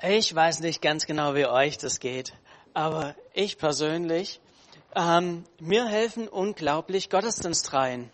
[0.00, 2.32] Ich weiß nicht ganz genau, wie euch das geht,
[2.72, 4.40] aber ich persönlich,
[4.94, 8.08] ähm, mir helfen unglaublich Gottesdienstreihen.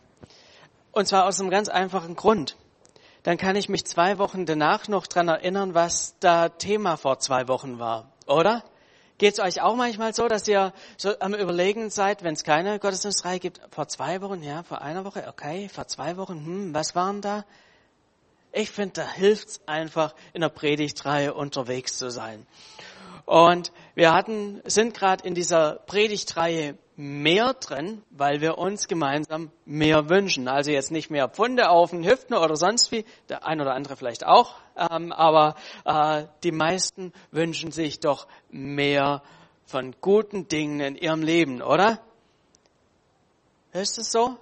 [0.93, 2.57] Und zwar aus einem ganz einfachen Grund.
[3.23, 7.49] Dann kann ich mich zwei Wochen danach noch dran erinnern, was da Thema vor zwei
[7.49, 8.65] Wochen war, oder?
[9.19, 12.79] Geht es euch auch manchmal so, dass ihr so am Überlegen seid, wenn es keine
[12.79, 16.95] Gottesdienstreihe gibt, vor zwei Wochen, ja, vor einer Woche, okay, vor zwei Wochen, hm, was
[16.95, 17.45] waren da?
[18.57, 22.47] Ich finde, da hilft's einfach, in der Predigtreihe unterwegs zu sein.
[23.27, 30.09] Und wir hatten, sind gerade in dieser Predigtreihe mehr drin, weil wir uns gemeinsam mehr
[30.09, 30.47] wünschen.
[30.47, 33.97] Also jetzt nicht mehr Pfunde auf den Hüften oder sonst wie, der ein oder andere
[33.97, 39.23] vielleicht auch, ähm, aber äh, die meisten wünschen sich doch mehr
[39.67, 42.01] von guten Dingen in ihrem Leben, oder?
[43.73, 44.39] Ist es so?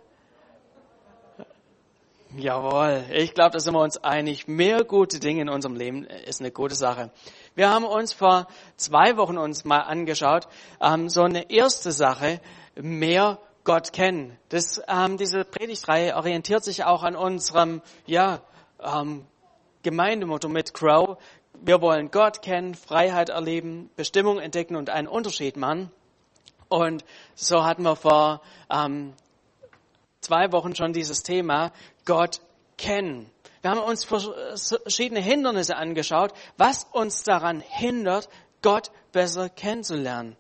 [2.35, 4.49] Jawohl, ich glaube, da sind wir uns einig.
[4.49, 7.11] Mehr gute Dinge in unserem Leben ist eine gute Sache.
[7.55, 8.47] Wir haben uns vor
[8.77, 10.49] zwei Wochen uns mal angeschaut,
[10.81, 12.41] ähm, so eine erste Sache,
[12.75, 14.39] mehr Gott kennen.
[14.49, 18.41] Das, ähm, diese Predigtreihe orientiert sich auch an unserem ja,
[18.81, 19.27] ähm,
[19.83, 21.19] Gemeindemotto mit Crow.
[21.61, 25.91] Wir wollen Gott kennen, Freiheit erleben, Bestimmung entdecken und einen Unterschied machen.
[26.71, 28.41] Und so hatten wir vor
[28.71, 29.13] ähm,
[30.23, 31.73] zwei Wochen schon dieses Thema
[32.05, 32.41] Gott
[32.77, 33.31] kennen.
[33.63, 38.29] Wir haben uns verschiedene Hindernisse angeschaut, was uns daran hindert,
[38.61, 40.37] Gott besser kennenzulernen.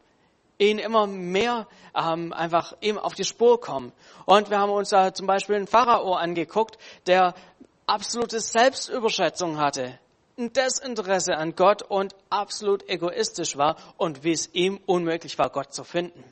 [0.58, 3.92] Ihn immer mehr ähm, einfach ihm auf die Spur kommen.
[4.26, 7.34] Und wir haben uns da zum Beispiel einen Pharao angeguckt, der
[7.86, 9.98] absolute Selbstüberschätzung hatte,
[10.38, 15.72] ein Desinteresse an Gott und absolut egoistisch war und wie es ihm unmöglich war, Gott
[15.72, 16.24] zu finden.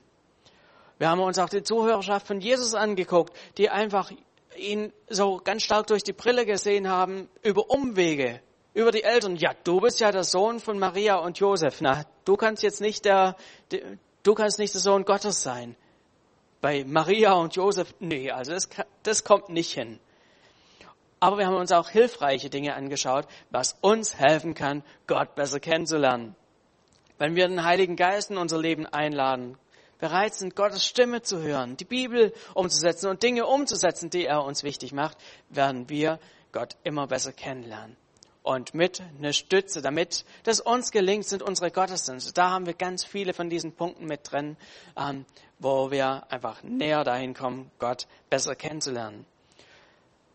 [0.98, 4.10] Wir haben uns auch die Zuhörerschaft von Jesus angeguckt, die einfach
[4.56, 8.40] ihn so ganz stark durch die Brille gesehen haben, über Umwege,
[8.74, 9.36] über die Eltern.
[9.36, 11.80] Ja, du bist ja der Sohn von Maria und Josef.
[11.80, 13.36] Na, du kannst jetzt nicht der,
[14.22, 15.76] du kannst nicht der Sohn Gottes sein.
[16.60, 18.68] Bei Maria und Josef, nee, also das,
[19.02, 19.98] das kommt nicht hin.
[21.20, 26.34] Aber wir haben uns auch hilfreiche Dinge angeschaut, was uns helfen kann, Gott besser kennenzulernen.
[27.18, 29.58] Wenn wir den Heiligen Geist in unser Leben einladen,
[30.00, 34.62] bereit sind, Gottes Stimme zu hören, die Bibel umzusetzen und Dinge umzusetzen, die er uns
[34.62, 35.16] wichtig macht,
[35.48, 36.18] werden wir
[36.52, 37.96] Gott immer besser kennenlernen.
[38.42, 42.32] Und mit einer Stütze, damit das uns gelingt, sind unsere Gottesdienste.
[42.32, 44.56] Da haben wir ganz viele von diesen Punkten mit drin,
[44.96, 45.26] ähm,
[45.58, 49.26] wo wir einfach näher dahin kommen, Gott besser kennenzulernen.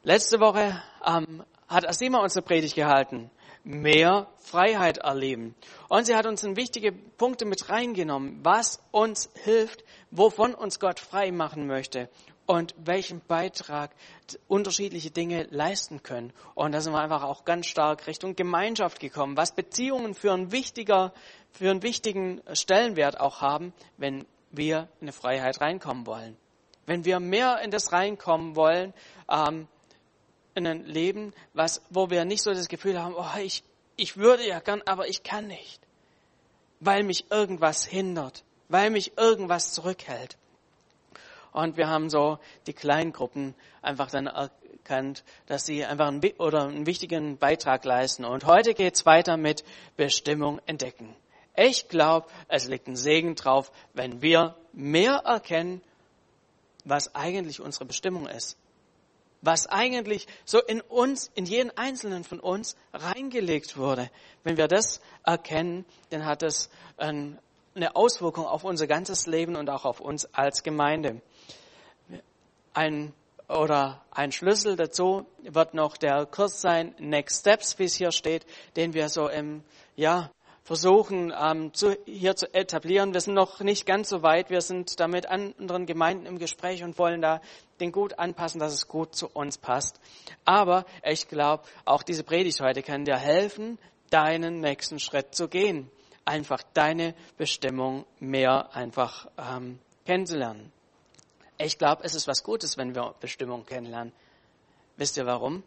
[0.03, 3.31] Letzte Woche ähm, hat Asima uns eine Predigt gehalten
[3.65, 5.55] mehr Freiheit erleben.
[5.89, 10.99] Und sie hat uns in wichtige Punkte mit reingenommen, was uns hilft, wovon uns Gott
[10.99, 12.09] frei machen möchte
[12.45, 13.91] und welchen Beitrag
[14.47, 16.31] unterschiedliche Dinge leisten können.
[16.53, 20.51] Und da sind wir einfach auch ganz stark Richtung Gemeinschaft gekommen, was Beziehungen für einen,
[20.51, 21.11] wichtiger,
[21.51, 26.37] für einen wichtigen Stellenwert auch haben, wenn wir in eine Freiheit reinkommen wollen.
[26.85, 28.93] Wenn wir mehr in das reinkommen wollen,
[29.27, 29.67] ähm,
[30.55, 33.63] ein Leben, was, wo wir nicht so das Gefühl haben, oh, ich,
[33.97, 35.81] ich würde ja gern, aber ich kann nicht.
[36.79, 40.37] Weil mich irgendwas hindert, weil mich irgendwas zurückhält.
[41.51, 46.85] Und wir haben so die Kleingruppen einfach dann erkannt, dass sie einfach einen, oder einen
[46.85, 48.25] wichtigen Beitrag leisten.
[48.25, 49.63] Und heute geht's weiter mit
[49.95, 51.15] Bestimmung entdecken.
[51.55, 55.81] Ich glaube, es liegt ein Segen drauf, wenn wir mehr erkennen,
[56.83, 58.57] was eigentlich unsere Bestimmung ist
[59.45, 64.09] was eigentlich so in uns, in jeden einzelnen von uns reingelegt wurde.
[64.43, 69.85] Wenn wir das erkennen, dann hat das eine Auswirkung auf unser ganzes Leben und auch
[69.85, 71.21] auf uns als Gemeinde.
[72.73, 73.13] Ein
[73.47, 78.45] oder ein Schlüssel dazu wird noch der Kurs sein, Next Steps, wie es hier steht,
[78.75, 79.63] den wir so im,
[79.95, 80.31] ja,
[80.65, 83.13] versuchen ähm, zu, hier zu etablieren.
[83.13, 84.49] Wir sind noch nicht ganz so weit.
[84.49, 87.39] Wir sind da mit anderen Gemeinden im Gespräch und wollen da
[87.79, 89.99] den gut anpassen, dass es gut zu uns passt.
[90.43, 93.77] Aber ich glaube, auch diese Predigt heute kann dir helfen,
[94.09, 95.91] deinen nächsten Schritt zu gehen.
[96.25, 99.77] Einfach deine Bestimmung mehr einfach ähm,
[100.07, 100.71] kennenzulernen.
[101.59, 104.11] Ich glaube, es ist was Gutes, wenn wir Bestimmung kennenlernen.
[104.97, 105.61] Wisst ihr warum?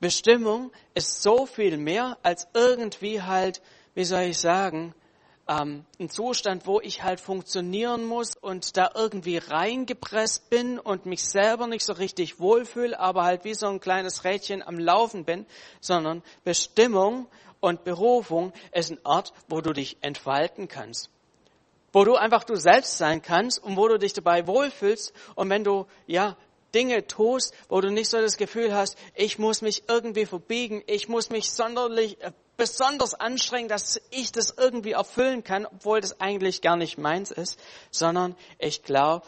[0.00, 3.60] Bestimmung ist so viel mehr als irgendwie halt,
[3.94, 4.94] wie soll ich sagen,
[5.48, 11.24] ähm, ein Zustand, wo ich halt funktionieren muss und da irgendwie reingepresst bin und mich
[11.24, 15.46] selber nicht so richtig wohlfühle, aber halt wie so ein kleines Rädchen am Laufen bin,
[15.80, 17.26] sondern Bestimmung
[17.60, 21.10] und Berufung ist ein Ort, wo du dich entfalten kannst
[21.92, 25.12] wo du einfach du selbst sein kannst und wo du dich dabei wohlfühlst.
[25.34, 26.36] Und wenn du ja
[26.74, 31.08] Dinge tust, wo du nicht so das Gefühl hast, ich muss mich irgendwie verbiegen, ich
[31.08, 36.60] muss mich sonderlich äh, besonders anstrengend, dass ich das irgendwie erfüllen kann, obwohl das eigentlich
[36.60, 37.58] gar nicht meins ist,
[37.90, 39.26] sondern ich glaube,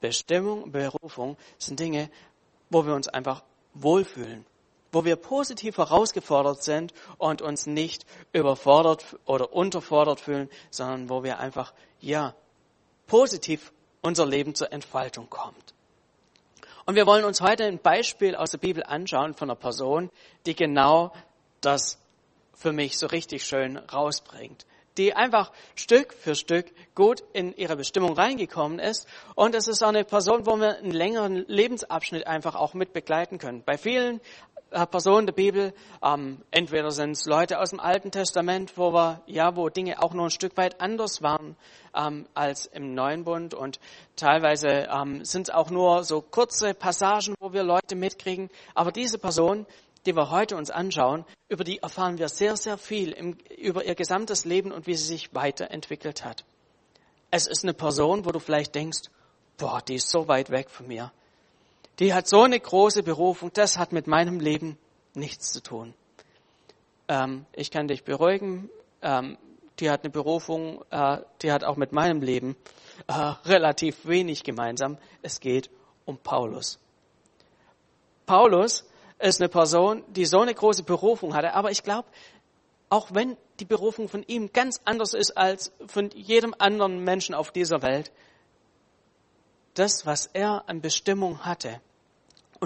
[0.00, 2.10] Bestimmung, Berufung sind Dinge,
[2.68, 3.42] wo wir uns einfach
[3.74, 4.44] wohlfühlen,
[4.92, 11.38] wo wir positiv herausgefordert sind und uns nicht überfordert oder unterfordert fühlen, sondern wo wir
[11.38, 12.34] einfach, ja,
[13.06, 13.72] positiv
[14.02, 15.75] unser Leben zur Entfaltung kommt.
[16.86, 20.08] Und wir wollen uns heute ein Beispiel aus der Bibel anschauen von einer Person,
[20.46, 21.12] die genau
[21.60, 21.98] das
[22.54, 24.66] für mich so richtig schön rausbringt.
[24.96, 29.08] Die einfach Stück für Stück gut in ihre Bestimmung reingekommen ist.
[29.34, 33.38] Und es ist auch eine Person, wo wir einen längeren Lebensabschnitt einfach auch mit begleiten
[33.38, 33.64] können.
[33.64, 34.20] Bei vielen
[34.70, 35.72] Personen der Bibel,
[36.02, 40.12] ähm, entweder sind es Leute aus dem Alten Testament, wo wir, ja, wo Dinge auch
[40.12, 41.56] noch ein Stück weit anders waren
[41.94, 43.78] ähm, als im Neuen Bund und
[44.16, 48.50] teilweise ähm, sind es auch nur so kurze Passagen, wo wir Leute mitkriegen.
[48.74, 49.66] Aber diese Person,
[50.04, 53.94] die wir heute uns anschauen, über die erfahren wir sehr, sehr viel im, über ihr
[53.94, 56.44] gesamtes Leben und wie sie sich weiterentwickelt hat.
[57.30, 59.10] Es ist eine Person, wo du vielleicht denkst,
[59.58, 61.12] boah, die ist so weit weg von mir.
[61.98, 64.78] Die hat so eine große Berufung, das hat mit meinem Leben
[65.14, 65.94] nichts zu tun.
[67.08, 68.68] Ähm, ich kann dich beruhigen,
[69.00, 69.38] ähm,
[69.80, 72.56] die hat eine Berufung, äh, die hat auch mit meinem Leben
[73.06, 73.12] äh,
[73.46, 74.98] relativ wenig gemeinsam.
[75.22, 75.70] Es geht
[76.04, 76.78] um Paulus.
[78.26, 78.84] Paulus
[79.18, 81.54] ist eine Person, die so eine große Berufung hatte.
[81.54, 82.08] Aber ich glaube,
[82.90, 87.52] auch wenn die Berufung von ihm ganz anders ist als von jedem anderen Menschen auf
[87.52, 88.12] dieser Welt,
[89.74, 91.80] das, was er an Bestimmung hatte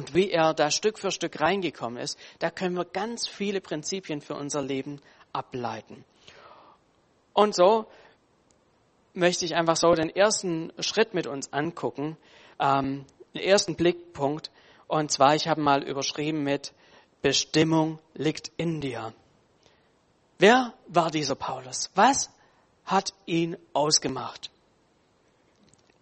[0.01, 4.23] und wie er da Stück für Stück reingekommen ist, da können wir ganz viele Prinzipien
[4.23, 4.99] für unser Leben
[5.35, 6.07] ableiten.
[7.35, 7.85] Und so
[9.13, 12.17] möchte ich einfach so den ersten Schritt mit uns angucken,
[12.59, 13.05] ähm,
[13.35, 14.51] den ersten Blickpunkt,
[14.89, 16.73] und zwar, ich habe mal überschrieben mit
[17.21, 19.13] Bestimmung liegt in dir.
[20.39, 21.91] Wer war dieser Paulus?
[21.95, 22.31] Was
[22.87, 24.51] hat ihn ausgemacht?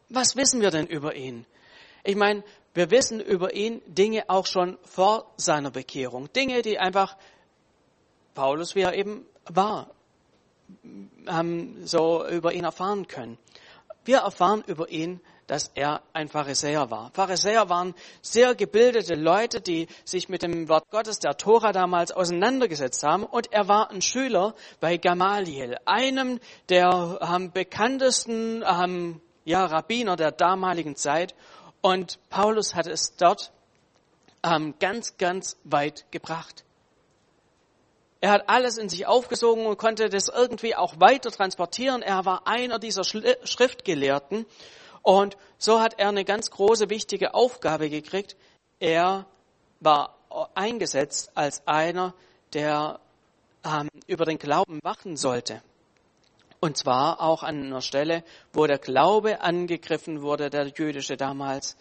[0.09, 1.47] Was wissen wir denn über ihn?
[2.05, 2.45] Ich meine,
[2.79, 6.33] wir wissen über ihn Dinge auch schon vor seiner Bekehrung.
[6.33, 7.17] Dinge, die einfach
[8.35, 9.91] Paulus, wie er eben war,
[11.27, 13.37] haben so über ihn erfahren können.
[14.05, 17.11] Wir erfahren über ihn, dass er ein Pharisäer war.
[17.15, 23.03] Pharisäer waren sehr gebildete Leute, die sich mit dem Wort Gottes, der Tora damals auseinandergesetzt
[23.03, 23.25] haben.
[23.25, 26.39] Und er war ein Schüler bei Gamaliel, einem
[26.69, 31.35] der ähm, bekanntesten ähm, ja, Rabbiner der damaligen Zeit.
[31.81, 33.53] Und Paulus hat es dort
[34.43, 36.65] ähm, ganz, ganz weit gebracht.
[38.21, 42.03] Er hat alles in sich aufgesogen und konnte das irgendwie auch weiter transportieren.
[42.03, 44.45] Er war einer dieser Schriftgelehrten
[45.03, 48.37] und so hat er eine ganz große, wichtige Aufgabe gekriegt.
[48.81, 49.27] Er
[49.81, 50.17] war
[50.55, 52.13] eingesetzt als einer,
[52.53, 52.99] der
[53.65, 55.63] ähm, über den Glauben wachen sollte.
[56.61, 61.77] Und zwar auch an einer Stelle, wo der Glaube angegriffen wurde, der jüdische damals.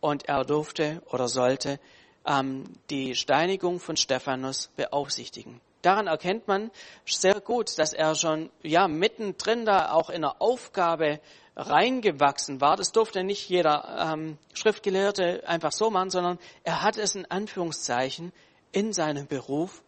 [0.00, 1.80] Und er durfte oder sollte
[2.26, 5.60] ähm, die Steinigung von Stephanus beaufsichtigen.
[5.80, 6.70] Daran erkennt man
[7.04, 11.20] sehr gut, dass er schon ja mittendrin da auch in der Aufgabe
[11.56, 12.76] reingewachsen war.
[12.76, 18.32] Das durfte nicht jeder ähm, Schriftgelehrte einfach so machen, sondern er hat es in Anführungszeichen
[18.72, 19.82] in seinem Beruf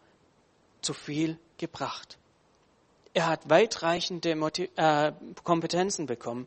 [0.83, 2.19] zu viel gebracht.
[3.17, 5.11] Er hat weitreichende Motiv äh,
[5.43, 6.47] Kompetenzen bekommen.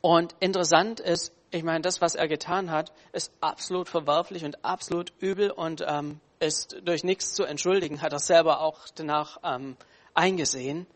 [0.00, 5.12] Und interessant ist, ich meine, das, was er getan hat, ist absolut verwerflich und absolut
[5.20, 9.76] übel und ähm, ist durch nichts zu entschuldigen, hat er selber auch danach ähm,
[10.12, 10.88] eingesehen.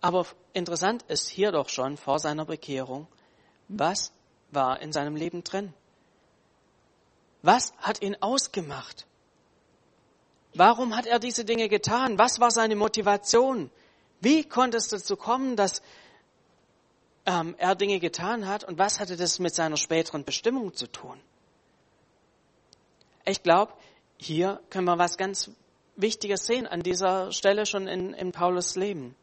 [0.00, 0.24] Aber
[0.54, 3.08] interessant ist hier doch schon vor seiner Bekehrung,
[3.68, 4.10] was
[4.52, 5.74] war in seinem Leben drin?
[7.42, 9.06] Was hat ihn ausgemacht?
[10.58, 12.18] Warum hat er diese Dinge getan?
[12.18, 13.70] Was war seine Motivation?
[14.20, 15.82] Wie konnte es dazu kommen, dass
[17.26, 21.20] ähm, er Dinge getan hat und was hatte das mit seiner späteren Bestimmung zu tun?
[23.24, 23.72] Ich glaube,
[24.16, 25.48] hier können wir was ganz
[25.94, 29.14] Wichtiges sehen an dieser Stelle schon in, in Paulus Leben.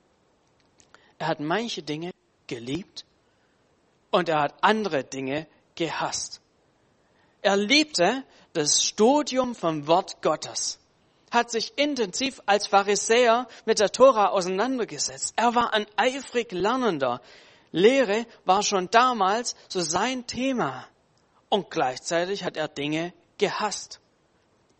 [1.18, 2.12] Er hat manche Dinge
[2.48, 3.04] geliebt
[4.10, 6.40] und er hat andere Dinge gehasst.
[7.42, 8.24] Er liebte
[8.54, 10.80] das Studium vom Wort Gottes,
[11.36, 15.34] hat sich intensiv als Pharisäer mit der Tora auseinandergesetzt.
[15.36, 17.22] Er war ein eifrig Lernender.
[17.72, 20.88] Lehre war schon damals so sein Thema.
[21.50, 24.00] Und gleichzeitig hat er Dinge gehasst.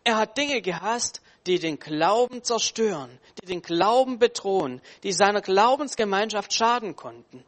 [0.02, 6.52] Er hat Dinge gehasst, die den Glauben zerstören, die den Glauben bedrohen, die seiner Glaubensgemeinschaft
[6.52, 7.44] schaden konnten.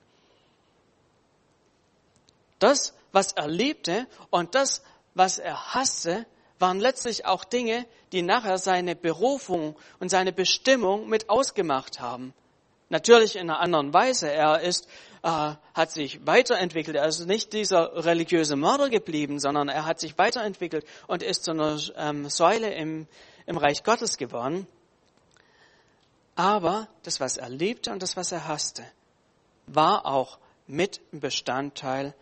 [2.59, 4.83] Das, was er liebte und das,
[5.15, 6.27] was er hasste,
[6.59, 12.35] waren letztlich auch Dinge, die nachher seine Berufung und seine Bestimmung mit ausgemacht haben.
[12.91, 14.33] Natürlich in einer anderen Weise.
[14.33, 14.88] Er ist,
[15.23, 16.97] äh, hat sich weiterentwickelt.
[16.97, 21.50] Er ist nicht dieser religiöse Mörder geblieben, sondern er hat sich weiterentwickelt und ist zu
[21.50, 23.07] einer ähm, Säule im,
[23.47, 24.67] im Reich Gottes geworden.
[26.35, 28.85] Aber das, was er liebte und das, was er hasste,
[29.67, 32.15] war auch mit Bestandteil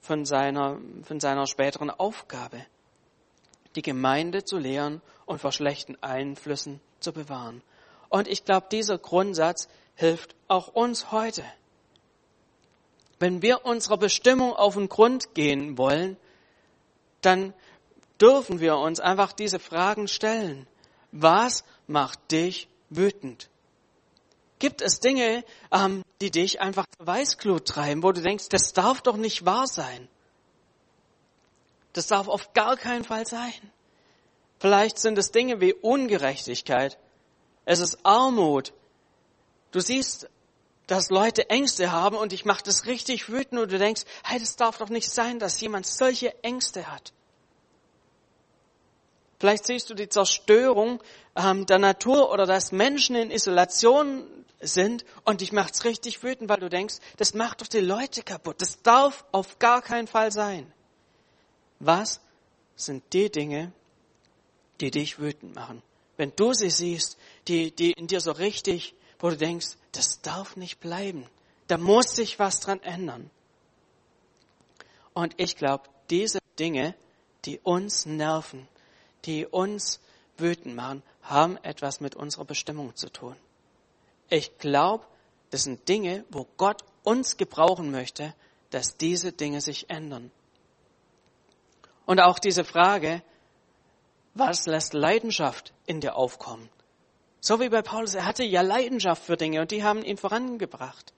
[0.00, 2.64] von seiner, von seiner späteren Aufgabe,
[3.76, 7.62] die Gemeinde zu lehren und vor schlechten Einflüssen zu bewahren.
[8.08, 11.44] Und ich glaube, dieser Grundsatz hilft auch uns heute.
[13.18, 16.16] Wenn wir unserer Bestimmung auf den Grund gehen wollen,
[17.22, 17.54] dann
[18.20, 20.66] dürfen wir uns einfach diese Fragen stellen.
[21.12, 23.48] Was macht dich wütend?
[24.58, 29.02] Gibt es Dinge, ähm, die dich einfach zur Weißglut treiben, wo du denkst, das darf
[29.02, 30.08] doch nicht wahr sein?
[31.96, 33.54] Das darf auf gar keinen Fall sein.
[34.58, 36.98] Vielleicht sind es Dinge wie Ungerechtigkeit.
[37.64, 38.74] Es ist Armut.
[39.70, 40.28] Du siehst,
[40.88, 44.56] dass Leute Ängste haben und dich macht es richtig wütend und du denkst, hey, das
[44.56, 47.14] darf doch nicht sein, dass jemand solche Ängste hat.
[49.40, 51.02] Vielleicht siehst du die Zerstörung
[51.34, 54.26] ähm, der Natur oder dass Menschen in Isolation
[54.60, 58.60] sind und dich macht's richtig wütend, weil du denkst, das macht doch die Leute kaputt.
[58.60, 60.70] Das darf auf gar keinen Fall sein.
[61.78, 62.20] Was
[62.76, 63.72] sind die Dinge,
[64.80, 65.82] die dich wütend machen?
[66.16, 67.18] Wenn du sie siehst,
[67.48, 71.26] die, die in dir so richtig, wo du denkst, das darf nicht bleiben.
[71.66, 73.30] Da muss sich was dran ändern.
[75.14, 76.94] Und ich glaube, diese Dinge,
[77.44, 78.68] die uns nerven,
[79.24, 80.00] die uns
[80.38, 83.36] wütend machen, haben etwas mit unserer Bestimmung zu tun.
[84.28, 85.04] Ich glaube,
[85.50, 88.34] das sind Dinge, wo Gott uns gebrauchen möchte,
[88.70, 90.30] dass diese Dinge sich ändern.
[92.06, 93.22] Und auch diese Frage,
[94.34, 96.68] was lässt Leidenschaft in dir aufkommen?
[97.40, 101.12] So wie bei Paulus, er hatte ja Leidenschaft für Dinge und die haben ihn vorangebracht.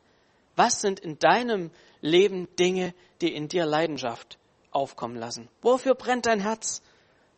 [0.57, 4.39] Was sind in deinem Leben Dinge, die in dir Leidenschaft
[4.71, 5.49] aufkommen lassen?
[5.63, 6.83] Wofür brennt dein Herz?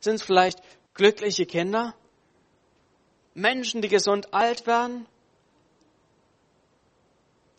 [0.00, 0.60] Sind es vielleicht
[0.94, 1.94] glückliche Kinder?
[3.34, 5.06] Menschen, die gesund alt werden?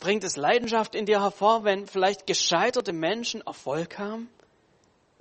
[0.00, 4.28] Bringt es Leidenschaft in dir hervor, wenn vielleicht gescheiterte Menschen Erfolg haben?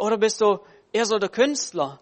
[0.01, 0.57] Oder bist du
[0.91, 1.99] eher so der Künstler?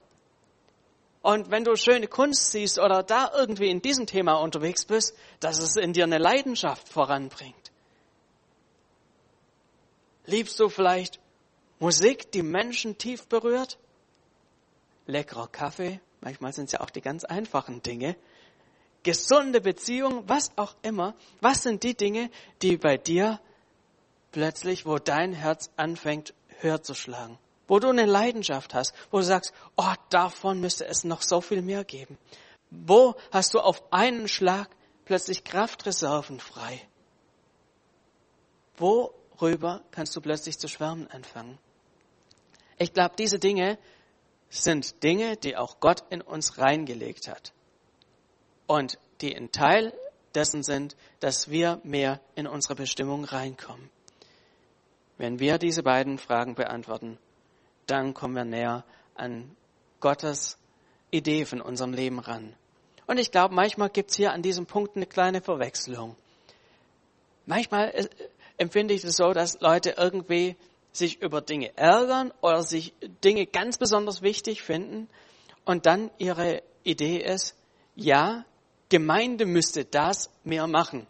[1.22, 5.60] Und wenn du schöne Kunst siehst oder da irgendwie in diesem Thema unterwegs bist, dass
[5.60, 7.74] es in dir eine Leidenschaft voranbringt.
[10.26, 11.20] Liebst du vielleicht
[11.80, 13.78] Musik, die Menschen tief berührt?
[15.06, 18.16] Leckerer Kaffee, manchmal sind es ja auch die ganz einfachen Dinge,
[19.04, 21.16] gesunde Beziehung, was auch immer.
[21.42, 23.42] Was sind die Dinge, die bei dir
[24.32, 27.38] plötzlich, wo dein Herz anfängt, höher zu schlagen?
[27.70, 31.62] Wo du eine Leidenschaft hast, wo du sagst, oh, davon müsste es noch so viel
[31.62, 32.18] mehr geben.
[32.72, 34.68] Wo hast du auf einen Schlag
[35.06, 36.82] plötzlich Kraftreserven frei?
[38.78, 41.60] Worüber kannst du plötzlich zu schwärmen anfangen?
[42.80, 43.78] Ich glaube, diese Dinge
[44.50, 47.54] sind Dinge, die auch Gott in uns reingelegt hat
[48.66, 49.94] und die ein Teil
[50.34, 53.92] dessen sind, dass wir mehr in unsere Bestimmung reinkommen.
[55.18, 57.20] Wenn wir diese beiden Fragen beantworten,
[57.90, 58.84] dann kommen wir näher
[59.16, 59.56] an
[60.00, 60.58] Gottes
[61.12, 62.54] Idee von unserem Leben ran.
[63.08, 66.16] Und ich glaube, manchmal gibt es hier an diesem Punkt eine kleine Verwechslung.
[67.46, 68.08] Manchmal äh,
[68.58, 70.56] empfinde ich es so, dass Leute irgendwie
[70.92, 72.94] sich über Dinge ärgern oder sich
[73.24, 75.10] Dinge ganz besonders wichtig finden
[75.66, 77.56] und dann ihre Idee ist,
[77.96, 78.46] ja,
[78.90, 81.06] Gemeinde müsste das mehr machen.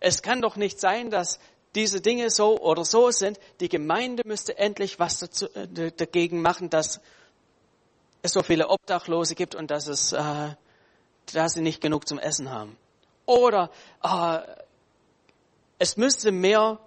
[0.00, 1.38] Es kann doch nicht sein, dass
[1.74, 3.38] diese Dinge so oder so sind.
[3.60, 7.00] Die Gemeinde müsste endlich was dazu, äh, dagegen machen, dass
[8.22, 10.54] es so viele Obdachlose gibt und dass es, äh,
[11.32, 12.76] dass sie nicht genug zum Essen haben.
[13.26, 13.70] Oder
[14.02, 14.40] äh,
[15.78, 16.78] es müsste mehr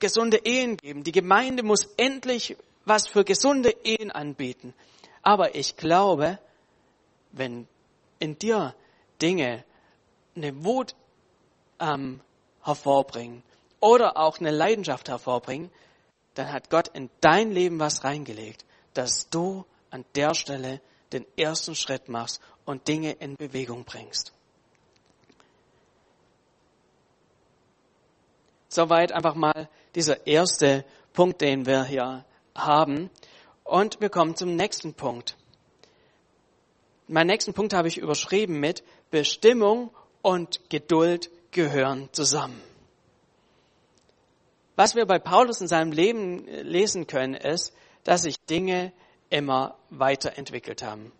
[0.00, 1.04] gesunde Ehen geben.
[1.04, 4.74] Die Gemeinde muss endlich was für gesunde Ehen anbieten.
[5.22, 6.38] Aber ich glaube,
[7.32, 7.66] wenn
[8.18, 8.74] in dir
[9.20, 9.64] Dinge
[10.36, 10.94] eine Wut
[11.80, 12.20] ähm,
[12.62, 13.42] hervorbringen
[13.84, 15.70] oder auch eine Leidenschaft hervorbringen,
[16.32, 18.64] dann hat Gott in dein Leben was reingelegt,
[18.94, 20.80] dass du an der Stelle
[21.12, 24.32] den ersten Schritt machst und Dinge in Bewegung bringst.
[28.68, 32.24] Soweit einfach mal dieser erste Punkt, den wir hier
[32.54, 33.10] haben.
[33.64, 35.36] Und wir kommen zum nächsten Punkt.
[37.06, 39.90] Meinen nächsten Punkt habe ich überschrieben mit Bestimmung
[40.22, 42.73] und Geduld gehören zusammen.
[44.76, 48.92] Was wir bei Paulus in seinem Leben lesen können, ist, dass sich Dinge
[49.30, 51.12] immer weiterentwickelt haben.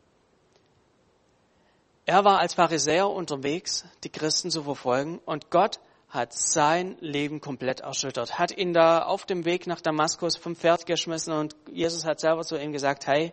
[2.07, 5.81] Er war als Pharisäer unterwegs, die Christen zu verfolgen, und Gott
[6.11, 10.87] hat sein Leben komplett erschüttert, hat ihn da auf dem Weg nach Damaskus vom Pferd
[10.87, 13.33] geschmissen und Jesus hat selber zu ihm gesagt, hey,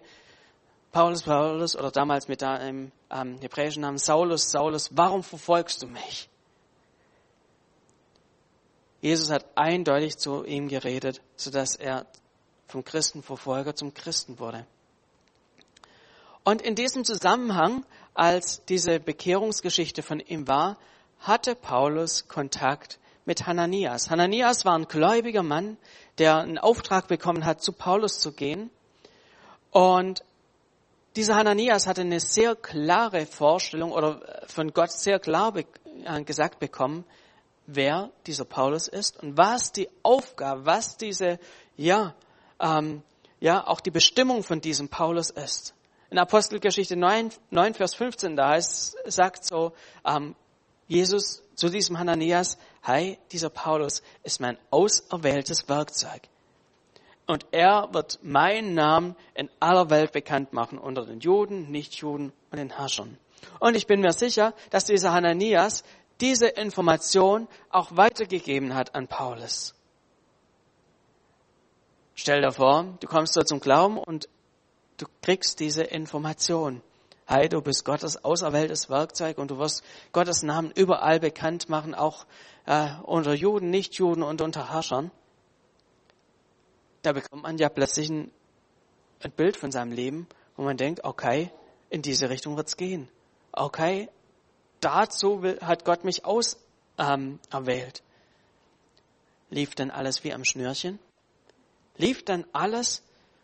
[0.91, 6.30] Paulus, Paulus, oder damals mit dem ähm, hebräischen Namen Saulus, Saulus, warum verfolgst du mich?
[9.01, 12.05] Jesus hat eindeutig zu ihm geredet, sodass er
[12.67, 14.65] vom Christenverfolger zum Christen wurde.
[16.43, 20.77] Und in diesem Zusammenhang, als diese Bekehrungsgeschichte von ihm war,
[21.19, 24.09] hatte Paulus Kontakt mit Hananias.
[24.09, 25.77] Hananias war ein gläubiger Mann,
[26.17, 28.71] der einen Auftrag bekommen hat, zu Paulus zu gehen.
[29.71, 30.23] Und
[31.15, 37.05] dieser Hananias hatte eine sehr klare Vorstellung oder von Gott sehr klar äh, gesagt bekommen,
[37.75, 41.39] wer dieser Paulus ist und was die Aufgabe, was diese,
[41.77, 42.15] ja,
[42.59, 43.03] ähm,
[43.39, 45.73] ja, auch die Bestimmung von diesem Paulus ist.
[46.09, 49.73] In Apostelgeschichte 9, 9 Vers 15, da heißt, sagt so,
[50.05, 50.35] ähm,
[50.87, 56.21] Jesus zu diesem Hananias, hey, dieser Paulus ist mein auserwähltes Werkzeug.
[57.27, 62.57] Und er wird meinen Namen in aller Welt bekannt machen unter den Juden, Nichtjuden und
[62.57, 63.17] den Herrschern.
[63.59, 65.83] Und ich bin mir sicher, dass dieser Hananias
[66.21, 69.73] diese Information auch weitergegeben hat an Paulus.
[72.13, 74.29] Stell dir vor, du kommst da zum Glauben und
[74.97, 76.81] du kriegst diese Information.
[77.25, 82.25] Hey, du bist Gottes auserwähltes Werkzeug und du wirst Gottes Namen überall bekannt machen, auch
[82.65, 85.11] äh, unter Juden, Nichtjuden und unter Herrschern.
[87.01, 88.31] Da bekommt man ja plötzlich ein,
[89.23, 91.51] ein Bild von seinem Leben, wo man denkt, okay,
[91.89, 93.09] in diese Richtung wird's gehen.
[93.51, 94.09] Okay,
[94.81, 96.57] dazu hat Gott mich auserwählt.
[96.97, 97.39] Ähm,
[99.49, 100.97] Lief dann alles wie am Schnürchen?
[101.97, 103.03] Lief dann alles?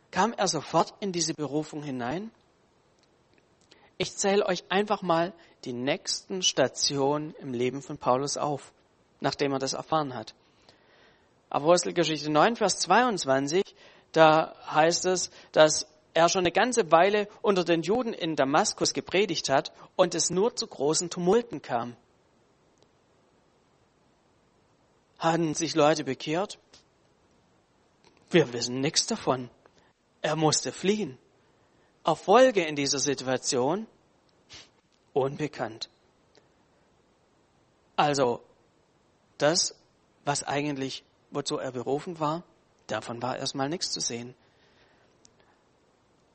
[0.10, 2.32] Kam er sofort in diese Berufung hinein?
[3.98, 5.34] Ich zähle euch einfach mal
[5.65, 8.72] die nächsten Stationen im Leben von Paulus auf,
[9.20, 10.34] nachdem er das erfahren hat.
[11.50, 13.63] Apostelgeschichte 9, Vers 22,
[14.12, 19.49] da heißt es, dass er schon eine ganze Weile unter den Juden in Damaskus gepredigt
[19.49, 21.95] hat und es nur zu großen Tumulten kam.
[25.19, 26.58] Haben sich Leute bekehrt?
[28.32, 29.51] Wir wissen nichts davon.
[30.23, 31.19] Er musste fliehen.
[32.03, 33.86] Erfolge in dieser Situation?
[35.13, 35.88] Unbekannt.
[37.95, 38.41] Also,
[39.38, 39.75] das,
[40.25, 42.43] was eigentlich, wozu er berufen war,
[42.88, 44.34] davon war erstmal nichts zu sehen.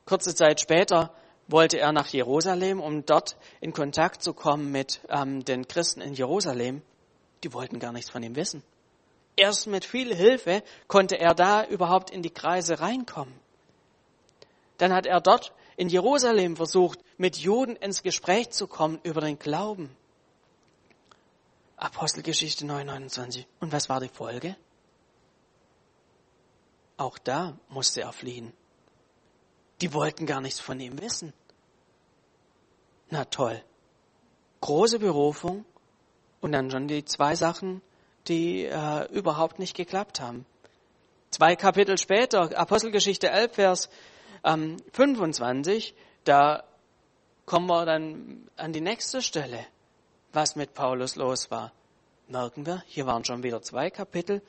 [0.05, 1.13] Kurze Zeit später
[1.47, 6.13] wollte er nach Jerusalem, um dort in Kontakt zu kommen mit ähm, den Christen in
[6.13, 6.81] Jerusalem.
[7.43, 8.63] Die wollten gar nichts von ihm wissen.
[9.35, 13.33] Erst mit viel Hilfe konnte er da überhaupt in die Kreise reinkommen.
[14.77, 19.39] Dann hat er dort in Jerusalem versucht, mit Juden ins Gespräch zu kommen über den
[19.39, 19.95] Glauben.
[21.77, 23.45] Apostelgeschichte 9,29.
[23.59, 24.55] Und was war die Folge?
[26.97, 28.53] Auch da musste er fliehen.
[29.83, 31.33] Die wollten gar nichts von ihm wissen.
[33.09, 33.61] Na toll.
[34.61, 35.65] Große Berufung
[36.39, 37.81] und dann schon die zwei Sachen,
[38.29, 40.45] die äh, überhaupt nicht geklappt haben.
[41.31, 43.89] Zwei Kapitel später, Apostelgeschichte 11, Vers
[44.45, 45.93] ähm, 25,
[46.23, 46.63] da
[47.45, 49.65] kommen wir dann an die nächste Stelle,
[50.31, 51.73] was mit Paulus los war.
[52.29, 54.41] Merken wir, hier waren schon wieder zwei Kapitel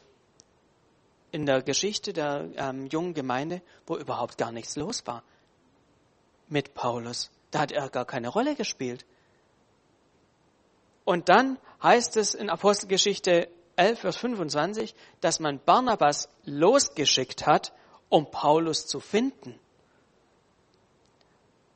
[1.35, 5.25] in der Geschichte der ähm, jungen Gemeinde, wo überhaupt gar nichts los war
[6.47, 7.29] mit Paulus.
[7.51, 9.05] Da hat er gar keine Rolle gespielt.
[11.05, 17.73] Und dann heißt es in Apostelgeschichte 11, Vers 25, dass man Barnabas losgeschickt hat,
[18.09, 19.59] um Paulus zu finden.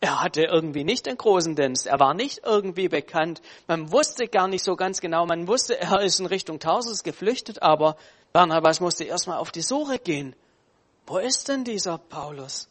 [0.00, 1.88] Er hatte irgendwie nicht einen großen Dienst.
[1.88, 3.42] Er war nicht irgendwie bekannt.
[3.66, 5.26] Man wusste gar nicht so ganz genau.
[5.26, 7.96] Man wusste, er ist in Richtung Tarsus geflüchtet, aber
[8.32, 10.34] Barnabas musste erstmal auf die Suche gehen.
[11.06, 12.68] Wo ist denn dieser Paulus?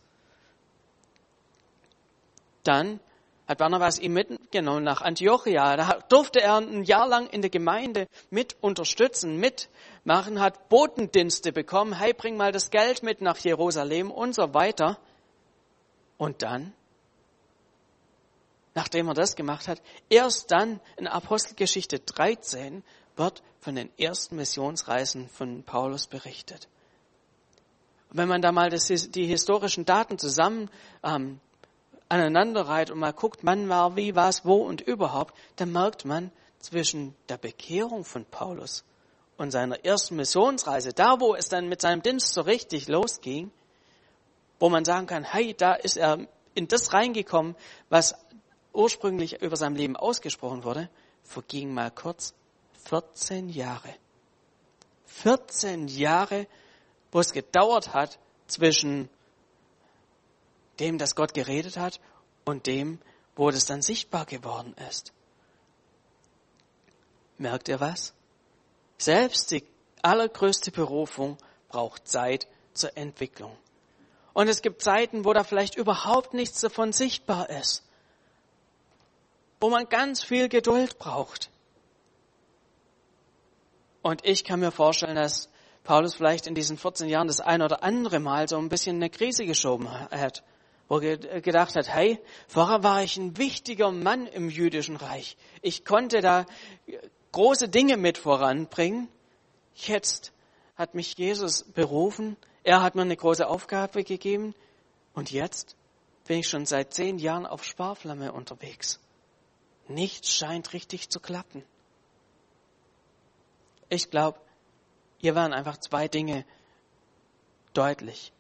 [2.63, 2.99] Dann
[3.47, 5.77] hat Barnabas ihn mitgenommen nach Antiochia.
[5.77, 11.93] Da durfte er ein Jahr lang in der Gemeinde mit unterstützen, mitmachen, hat Botendienste bekommen.
[11.93, 14.99] Hey, bring mal das Geld mit nach Jerusalem und so weiter.
[16.17, 16.73] Und dann
[18.77, 22.83] nachdem er das gemacht hat, erst dann in Apostelgeschichte 13
[23.17, 26.67] wird von den ersten Missionsreisen von Paulus berichtet.
[28.09, 30.69] Und wenn man da mal das, die historischen Daten zusammen
[31.03, 31.39] ähm,
[32.09, 37.15] aneinanderreiht und mal guckt, wann war wie, was, wo und überhaupt, dann merkt man zwischen
[37.29, 38.83] der Bekehrung von Paulus
[39.37, 43.51] und seiner ersten Missionsreise, da wo es dann mit seinem Dienst so richtig losging,
[44.59, 47.55] wo man sagen kann, hey, da ist er in das reingekommen,
[47.89, 48.15] was
[48.73, 50.89] ursprünglich über sein Leben ausgesprochen wurde,
[51.23, 52.33] verging mal kurz
[52.87, 53.93] 14 Jahre.
[55.05, 56.47] 14 Jahre,
[57.11, 59.09] wo es gedauert hat zwischen
[60.79, 61.99] dem, dass Gott geredet hat
[62.45, 62.99] und dem,
[63.35, 65.11] wo das dann sichtbar geworden ist.
[67.37, 68.13] Merkt ihr was?
[68.97, 69.63] Selbst die
[70.01, 71.37] allergrößte Berufung
[71.69, 73.55] braucht Zeit zur Entwicklung.
[74.33, 77.83] Und es gibt Zeiten, wo da vielleicht überhaupt nichts davon sichtbar ist.
[79.59, 81.49] Wo man ganz viel Geduld braucht.
[84.07, 85.49] Und ich kann mir vorstellen, dass
[85.83, 89.09] Paulus vielleicht in diesen 14 Jahren das ein oder andere Mal so ein bisschen eine
[89.09, 90.43] Krise geschoben hat.
[90.87, 92.17] Wo er gedacht hat, hey,
[92.47, 95.35] vorher war ich ein wichtiger Mann im jüdischen Reich.
[95.61, 96.45] Ich konnte da
[97.33, 99.09] große Dinge mit voranbringen.
[99.75, 100.31] Jetzt
[100.77, 104.53] hat mich Jesus berufen er hat mir eine große Aufgabe gegeben
[105.13, 105.77] und jetzt
[106.27, 108.99] bin ich schon seit zehn Jahren auf Sparflamme unterwegs.
[109.87, 111.63] Nichts scheint richtig zu klappen.
[113.89, 114.39] Ich glaube,
[115.17, 116.45] hier waren einfach zwei Dinge
[117.73, 118.31] deutlich.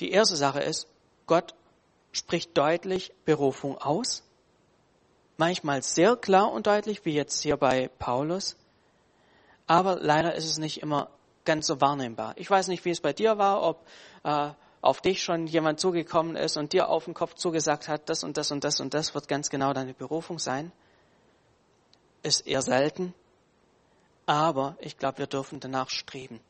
[0.00, 0.88] Die erste Sache ist,
[1.26, 1.54] Gott
[2.12, 4.22] spricht deutlich Berufung aus.
[5.36, 8.56] Manchmal sehr klar und deutlich, wie jetzt hier bei Paulus.
[9.66, 11.08] Aber leider ist es nicht immer
[11.44, 12.34] ganz so wahrnehmbar.
[12.36, 13.86] Ich weiß nicht, wie es bei dir war, ob
[14.24, 18.24] äh, auf dich schon jemand zugekommen ist und dir auf den Kopf zugesagt hat, das
[18.24, 20.72] und das und das und das wird ganz genau deine Berufung sein.
[22.22, 23.14] Ist eher selten,
[24.26, 26.40] aber ich glaube, wir dürfen danach streben.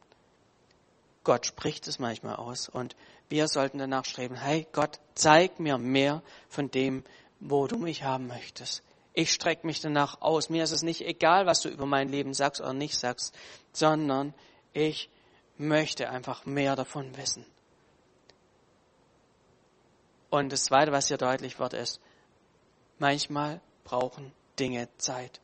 [1.25, 2.97] Gott spricht es manchmal aus und
[3.29, 7.05] wir sollten danach streben, hey Gott, zeig mir mehr von dem,
[7.41, 8.83] wo du mich haben möchtest.
[9.15, 10.49] Ich strecke mich danach aus.
[10.49, 13.35] Mir ist es nicht egal, was du über mein Leben sagst oder nicht sagst,
[13.73, 14.35] sondern
[14.73, 15.11] ich
[15.59, 17.45] möchte einfach mehr davon wissen.
[20.31, 22.01] Und das Zweite, was hier deutlich wird, ist,
[22.99, 25.41] manchmal brauchen Dinge Zeit.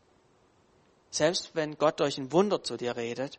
[1.11, 3.39] Selbst wenn Gott durch ein Wunder zu dir redet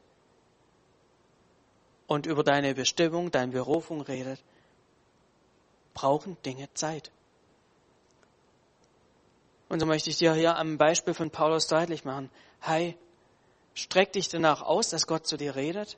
[2.07, 4.41] und über deine Bestimmung, deine Berufung redet,
[5.93, 7.11] brauchen Dinge Zeit.
[9.69, 12.31] Und so möchte ich dir hier am Beispiel von Paulus deutlich machen.
[12.59, 12.97] Hey,
[13.79, 15.97] Streck dich danach aus, dass Gott zu dir redet,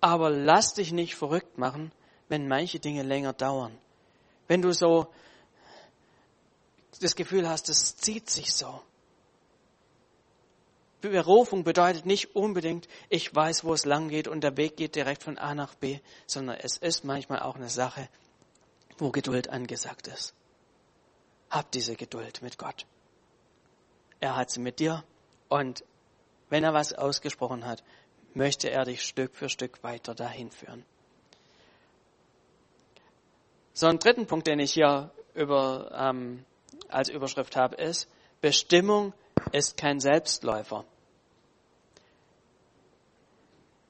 [0.00, 1.90] aber lass dich nicht verrückt machen,
[2.28, 3.76] wenn manche Dinge länger dauern.
[4.46, 5.08] Wenn du so
[7.00, 8.80] das Gefühl hast, es zieht sich so.
[11.08, 15.22] Berufung bedeutet nicht unbedingt, ich weiß, wo es lang geht und der Weg geht direkt
[15.22, 18.08] von A nach B, sondern es ist manchmal auch eine Sache,
[18.98, 20.34] wo Geduld angesagt ist.
[21.50, 22.86] Hab diese Geduld mit Gott.
[24.20, 25.04] Er hat sie mit dir
[25.48, 25.84] und
[26.48, 27.82] wenn er was ausgesprochen hat,
[28.34, 30.84] möchte er dich Stück für Stück weiter dahin führen.
[33.74, 36.44] So einen dritten Punkt, den ich hier über, ähm,
[36.88, 38.08] als Überschrift habe, ist,
[38.40, 39.14] Bestimmung
[39.52, 40.84] ist kein Selbstläufer.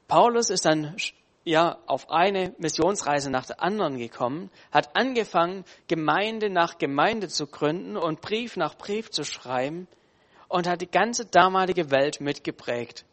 [0.08, 0.96] Paulus ist dann
[1.44, 7.96] ja auf eine Missionsreise nach der anderen gekommen, hat angefangen, Gemeinde nach Gemeinde zu gründen
[7.96, 9.88] und Brief nach Brief zu schreiben
[10.48, 13.04] und hat die ganze damalige Welt mitgeprägt.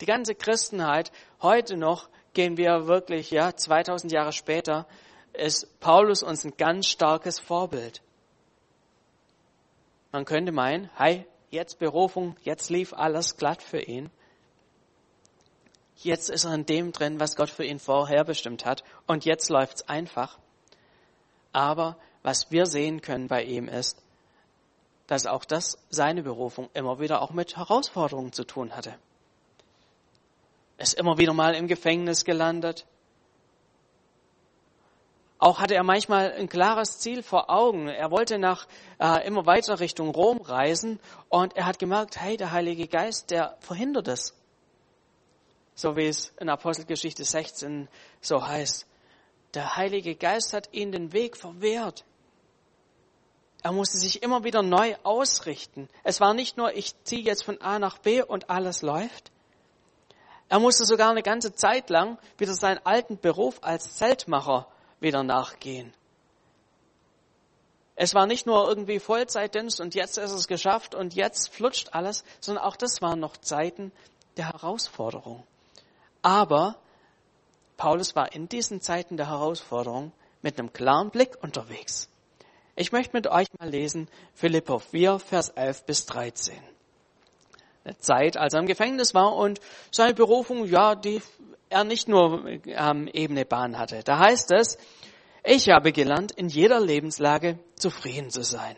[0.00, 1.10] Die ganze Christenheit,
[1.42, 4.86] heute noch gehen wir wirklich, ja, 2000 Jahre später,
[5.32, 8.02] ist Paulus uns ein ganz starkes Vorbild.
[10.12, 14.10] Man könnte meinen, hey, jetzt Berufung, jetzt lief alles glatt für ihn.
[16.00, 18.84] Jetzt ist er in dem drin, was Gott für ihn vorherbestimmt hat.
[19.08, 20.38] Und jetzt läuft's einfach.
[21.52, 24.00] Aber was wir sehen können bei ihm ist,
[25.08, 28.94] dass auch das seine Berufung immer wieder auch mit Herausforderungen zu tun hatte.
[30.76, 32.86] Ist immer wieder mal im Gefängnis gelandet.
[35.40, 37.88] Auch hatte er manchmal ein klares Ziel vor Augen.
[37.88, 38.68] Er wollte nach
[39.00, 43.56] äh, immer weiter Richtung Rom reisen und er hat gemerkt, hey, der Heilige Geist, der
[43.60, 44.37] verhindert es.
[45.78, 47.88] So wie es in Apostelgeschichte 16
[48.20, 48.84] so heißt.
[49.54, 52.04] Der Heilige Geist hat ihnen den Weg verwehrt.
[53.62, 55.88] Er musste sich immer wieder neu ausrichten.
[56.02, 59.30] Es war nicht nur, ich ziehe jetzt von A nach B und alles läuft.
[60.48, 64.66] Er musste sogar eine ganze Zeit lang wieder seinen alten Beruf als Zeltmacher
[64.98, 65.94] wieder nachgehen.
[67.94, 72.24] Es war nicht nur irgendwie Vollzeitdienst und jetzt ist es geschafft und jetzt flutscht alles,
[72.40, 73.92] sondern auch das waren noch Zeiten
[74.36, 75.44] der Herausforderung.
[76.22, 76.76] Aber
[77.76, 82.08] Paulus war in diesen Zeiten der Herausforderung mit einem klaren Blick unterwegs.
[82.76, 86.56] Ich möchte mit euch mal lesen Philippa 4, Vers 11 bis 13.
[87.84, 91.20] Eine Zeit, als er im Gefängnis war und seine Berufung, ja, die
[91.70, 94.02] er nicht nur ähm, ebene Bahn hatte.
[94.04, 94.78] Da heißt es,
[95.44, 98.76] ich habe gelernt, in jeder Lebenslage zufrieden zu sein.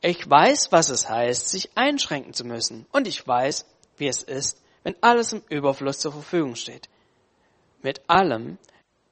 [0.00, 2.86] Ich weiß, was es heißt, sich einschränken zu müssen.
[2.92, 6.88] Und ich weiß, wie es ist, wenn alles im Überfluss zur Verfügung steht.
[7.82, 8.56] Mit allem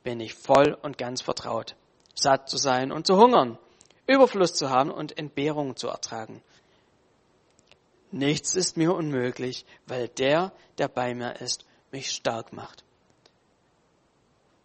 [0.05, 1.77] bin ich voll und ganz vertraut.
[2.15, 3.59] Satt zu sein und zu hungern,
[4.07, 6.43] Überfluss zu haben und Entbehrungen zu ertragen.
[8.11, 12.83] Nichts ist mir unmöglich, weil der, der bei mir ist, mich stark macht.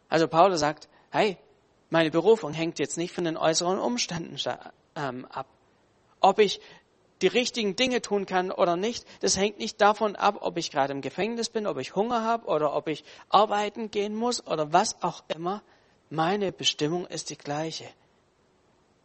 [0.07, 1.37] Also Paulus sagt, hey,
[1.89, 4.37] meine Berufung hängt jetzt nicht von den äußeren Umständen
[4.95, 5.47] ähm, ab.
[6.21, 6.61] Ob ich
[7.21, 10.93] die richtigen Dinge tun kann oder nicht, das hängt nicht davon ab, ob ich gerade
[10.93, 15.01] im Gefängnis bin, ob ich Hunger habe oder ob ich arbeiten gehen muss oder was
[15.01, 15.61] auch immer.
[16.09, 17.87] Meine Bestimmung ist die gleiche.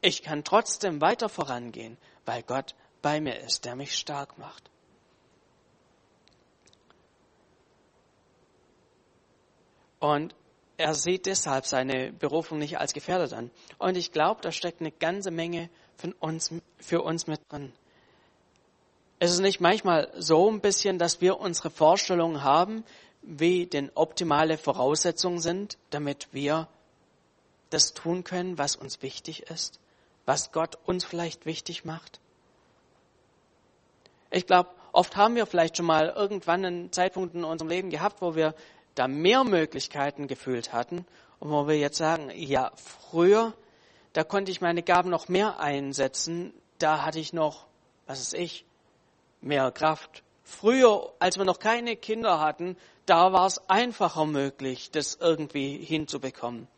[0.01, 4.71] Ich kann trotzdem weiter vorangehen, weil Gott bei mir ist, der mich stark macht.
[9.99, 10.35] Und
[10.77, 13.51] er sieht deshalb seine Berufung nicht als gefährdet an.
[13.79, 17.73] Und ich glaube, da steckt eine ganze Menge von uns, für uns mit drin.
[19.19, 22.85] Es ist nicht manchmal so ein bisschen, dass wir unsere Vorstellungen haben,
[23.23, 26.69] wie denn optimale Voraussetzungen sind, damit wir
[27.71, 29.81] das tun können, was uns wichtig ist,
[30.27, 32.21] was Gott uns vielleicht wichtig macht.
[34.31, 38.21] Ich glaube, oft haben wir vielleicht schon mal irgendwann einen Zeitpunkt in unserem Leben gehabt,
[38.21, 38.55] wo wir
[38.95, 41.07] da mehr Möglichkeiten gefühlt hatten
[41.41, 43.55] und wo wir jetzt sagen, ja, früher,
[44.13, 47.67] da konnte ich meine Gaben noch mehr einsetzen, da hatte ich noch,
[48.07, 48.66] was ist ich,
[49.47, 50.23] mehr Kraft.
[50.43, 56.69] Früher, als wir noch keine Kinder hatten, da war es einfacher möglich, das irgendwie hinzubekommen.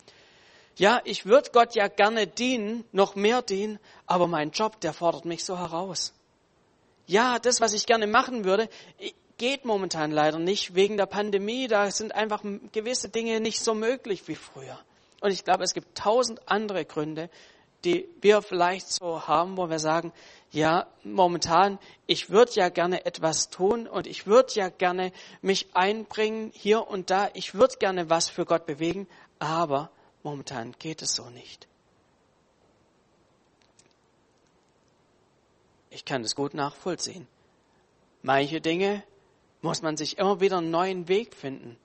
[0.76, 5.24] Ja, ich würde Gott ja gerne dienen, noch mehr dienen, aber mein Job, der fordert
[5.24, 6.12] mich so heraus.
[7.06, 8.68] Ja, das, was ich gerne machen würde,
[9.38, 11.66] geht momentan leider nicht wegen der Pandemie.
[11.66, 14.78] Da sind einfach gewisse Dinge nicht so möglich wie früher.
[15.20, 17.30] Und ich glaube, es gibt tausend andere Gründe,
[17.84, 20.12] die wir vielleicht so haben, wo wir sagen,
[20.50, 26.50] ja, momentan, ich würde ja gerne etwas tun und ich würde ja gerne mich einbringen
[26.54, 27.30] hier und da.
[27.34, 29.06] Ich würde gerne was für Gott bewegen,
[29.38, 29.90] aber
[30.22, 31.68] momentan geht es so nicht.
[35.90, 37.26] Ich kann das gut nachvollziehen.
[38.22, 39.02] Manche Dinge
[39.60, 41.78] muss man sich immer wieder einen neuen Weg finden.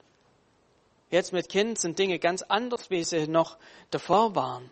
[1.10, 3.58] Jetzt mit Kind sind Dinge ganz anders, wie sie noch
[3.91, 4.69] davor waren.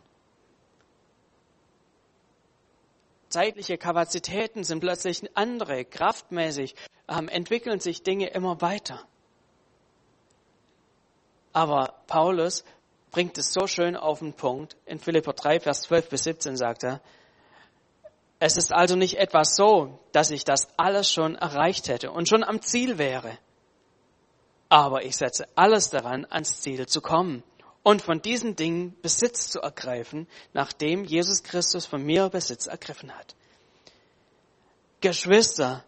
[3.31, 6.75] Zeitliche Kapazitäten sind plötzlich andere, kraftmäßig
[7.07, 9.05] ähm, entwickeln sich Dinge immer weiter.
[11.53, 12.63] Aber Paulus
[13.11, 14.75] bringt es so schön auf den Punkt.
[14.85, 17.01] In Philipper 3, Vers 12 bis 17 sagt er,
[18.39, 22.43] es ist also nicht etwas so, dass ich das alles schon erreicht hätte und schon
[22.43, 23.37] am Ziel wäre.
[24.67, 27.43] Aber ich setze alles daran, ans Ziel zu kommen
[27.83, 33.35] und von diesen Dingen Besitz zu ergreifen, nachdem Jesus Christus von mir Besitz ergriffen hat.
[35.01, 35.83] Geschwister,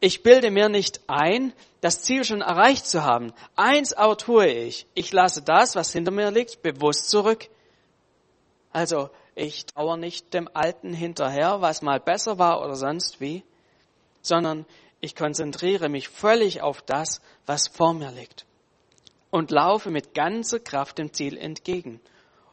[0.00, 3.32] ich bilde mir nicht ein, das Ziel schon erreicht zu haben.
[3.56, 4.86] Eins aber tue ich.
[4.94, 7.48] Ich lasse das, was hinter mir liegt, bewusst zurück.
[8.72, 13.44] Also, ich trauere nicht dem Alten hinterher, was mal besser war oder sonst wie,
[14.22, 14.64] sondern
[15.00, 18.46] ich konzentriere mich völlig auf das, was vor mir liegt
[19.34, 22.00] und laufe mit ganzer Kraft dem Ziel entgegen,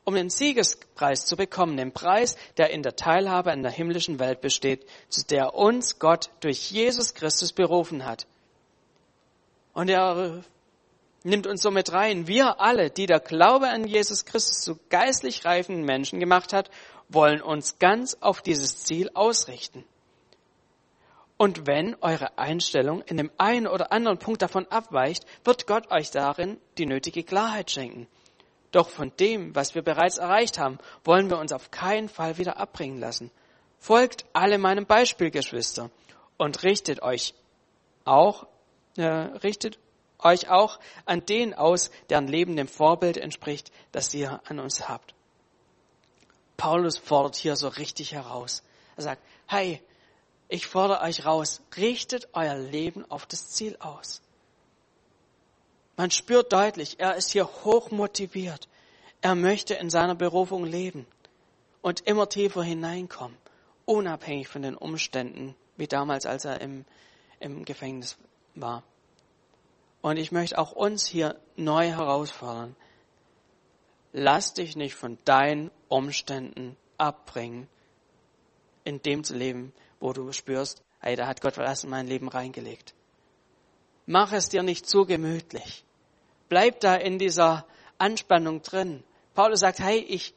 [0.04, 4.42] um den Siegespreis zu bekommen, den Preis, der in der Teilhabe an der himmlischen Welt
[4.42, 8.26] besteht, zu der uns Gott durch Jesus Christus berufen hat.
[9.76, 10.44] Und er
[11.22, 12.26] nimmt uns so mit rein.
[12.26, 16.72] Wir alle, die der Glaube an Jesus Christus zu geistlich reifen Menschen gemacht hat,
[17.10, 19.84] wollen uns ganz auf dieses Ziel ausrichten.
[21.42, 26.12] Und wenn eure Einstellung in dem einen oder anderen Punkt davon abweicht, wird Gott euch
[26.12, 28.08] darin die nötige Klarheit schenken.
[28.72, 32.58] Doch von dem, was wir bereits erreicht haben, wollen wir uns auf keinen Fall wieder
[32.58, 33.32] abbringen lassen.
[33.80, 35.90] Folgt alle meinem Beispiel, Geschwister,
[36.38, 37.34] und richtet euch
[38.06, 38.46] auch,
[38.98, 39.80] äh, richtet
[40.20, 45.16] euch auch an den aus, deren Leben dem Vorbild entspricht, das ihr an uns habt.
[46.56, 48.62] Paulus fordert hier so richtig heraus.
[48.96, 49.82] Er sagt, hey,
[50.52, 54.22] ich fordere euch raus, richtet euer Leben auf das Ziel aus.
[55.96, 58.68] Man spürt deutlich, er ist hier hoch motiviert.
[59.22, 61.08] Er möchte in seiner Berufung leben
[61.82, 63.38] und immer tiefer hineinkommen,
[63.86, 66.84] unabhängig von den Umständen, wie damals, als er im,
[67.40, 68.18] im Gefängnis
[68.54, 68.84] war.
[70.02, 72.76] Und ich möchte auch uns hier neu herausfordern.
[74.12, 77.70] Lass dich nicht von deinen Umständen abbringen,
[78.84, 82.28] in dem zu leben, wo du spürst, hey, da hat Gott was in mein Leben
[82.28, 82.94] reingelegt.
[84.06, 85.86] Mach es dir nicht zu gemütlich.
[86.50, 87.66] bleib da in dieser
[87.98, 89.04] Anspannung drin.
[89.36, 90.34] Paulus sagt, hey, ich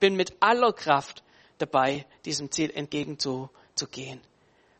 [0.00, 1.22] bin mit aller Kraft
[1.56, 4.20] dabei, diesem Ziel entgegenzugehen.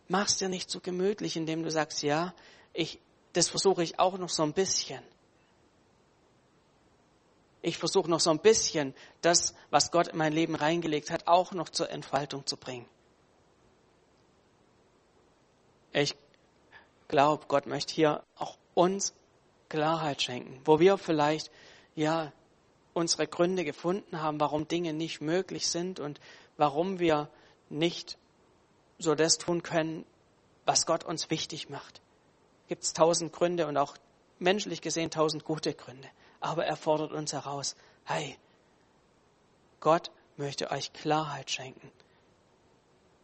[0.08, 2.34] Mach's dir nicht zu gemütlich, indem du sagst, ja,
[2.74, 2.98] ich,
[3.32, 5.02] das versuche ich auch noch so ein bisschen.
[7.62, 11.52] Ich versuche noch so ein bisschen, das, was Gott in mein Leben reingelegt hat, auch
[11.52, 12.86] noch zur Entfaltung zu bringen.
[15.92, 16.16] Ich
[17.08, 19.14] glaube, Gott möchte hier auch uns
[19.68, 21.50] Klarheit schenken, wo wir vielleicht,
[21.94, 22.32] ja,
[22.94, 26.20] unsere Gründe gefunden haben, warum Dinge nicht möglich sind und
[26.56, 27.28] warum wir
[27.68, 28.18] nicht
[28.98, 30.04] so das tun können,
[30.64, 32.00] was Gott uns wichtig macht.
[32.66, 33.96] Gibt es tausend Gründe und auch
[34.38, 36.08] menschlich gesehen tausend gute Gründe.
[36.40, 38.36] Aber er fordert uns heraus, hey,
[39.80, 41.90] Gott möchte euch Klarheit schenken,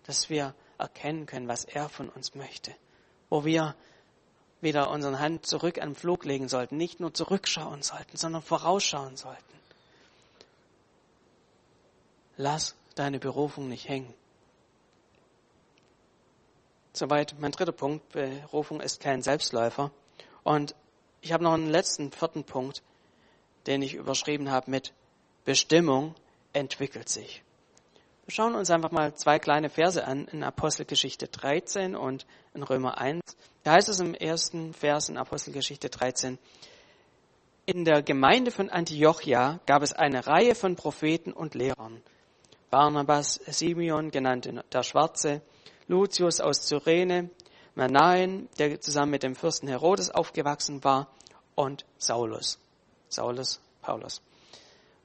[0.04, 2.74] dass wir erkennen können, was er von uns möchte.
[3.30, 3.74] Wo wir
[4.60, 9.16] wieder unsere Hand zurück an den Flug legen sollten, nicht nur zurückschauen sollten, sondern vorausschauen
[9.16, 9.42] sollten.
[12.36, 14.12] Lass deine Berufung nicht hängen.
[16.92, 18.08] Soweit mein dritter Punkt.
[18.12, 19.90] Berufung ist kein Selbstläufer.
[20.42, 20.74] Und
[21.20, 22.82] ich habe noch einen letzten, vierten Punkt,
[23.66, 24.92] den ich überschrieben habe mit
[25.44, 26.14] Bestimmung
[26.52, 27.42] entwickelt sich.
[28.26, 32.96] Wir schauen uns einfach mal zwei kleine Verse an in Apostelgeschichte 13 und in Römer
[32.96, 33.20] 1.
[33.64, 36.38] Da heißt es im ersten Vers in Apostelgeschichte 13,
[37.66, 42.02] in der Gemeinde von Antiochia gab es eine Reihe von Propheten und Lehrern.
[42.70, 45.42] Barnabas, Simeon, genannt der Schwarze,
[45.86, 47.28] Lucius aus Cyrene,
[47.74, 51.08] Manaen, der zusammen mit dem Fürsten Herodes aufgewachsen war,
[51.54, 52.58] und Saulus.
[53.08, 54.22] Saulus, Paulus.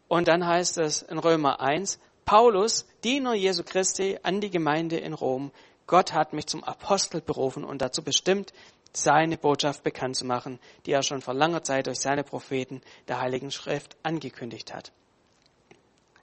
[0.08, 5.14] Und dann heißt es in Römer 1, Paulus, Diener Jesu Christi an die Gemeinde in
[5.14, 5.52] Rom,
[5.88, 8.54] Gott hat mich zum Apostel berufen und dazu bestimmt,
[8.94, 13.20] seine Botschaft bekannt zu machen, die er schon vor langer Zeit durch seine Propheten der
[13.20, 14.92] Heiligen Schrift angekündigt hat.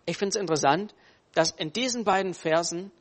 [0.04, 0.94] Ich finde es interessant,
[1.34, 2.92] dass in diesen beiden Versen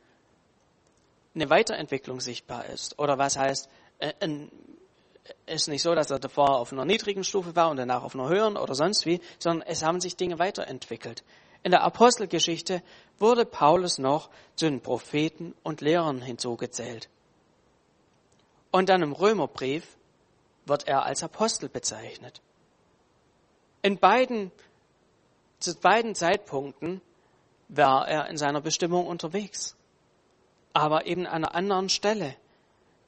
[1.36, 2.98] eine Weiterentwicklung sichtbar ist.
[2.98, 3.68] Oder was heißt,
[4.00, 4.14] äh,
[5.46, 8.16] es ist nicht so, dass er davor auf einer niedrigen Stufe war und danach auf
[8.16, 11.22] einer höheren oder sonst wie, sondern es haben sich Dinge weiterentwickelt.
[11.66, 12.80] In der Apostelgeschichte
[13.18, 17.08] wurde Paulus noch zu den Propheten und Lehrern hinzugezählt.
[18.70, 19.96] Und dann im Römerbrief
[20.64, 22.40] wird er als Apostel bezeichnet.
[23.82, 24.52] In beiden,
[25.58, 27.00] zu beiden Zeitpunkten
[27.66, 29.74] war er in seiner Bestimmung unterwegs.
[30.72, 32.36] Aber eben an einer anderen Stelle.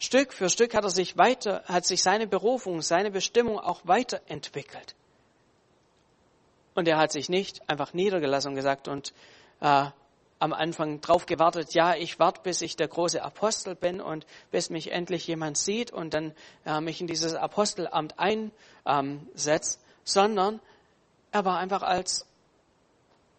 [0.01, 4.97] Stück für Stück hat er sich weiter, hat sich seine Berufung, seine Bestimmung auch weiterentwickelt.
[6.79, 9.13] Und er hat sich nicht einfach niedergelassen und gesagt und
[9.61, 9.87] äh,
[10.39, 14.71] am Anfang drauf gewartet, ja, ich warte, bis ich der große Apostel bin und bis
[14.71, 20.61] mich endlich jemand sieht und dann äh, mich in dieses Apostelamt einsetzt, sondern
[21.33, 22.29] er war einfach als,